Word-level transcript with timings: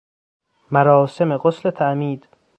مراسم 0.71 1.33
غسل 1.37 1.69
تعمید 1.71 2.27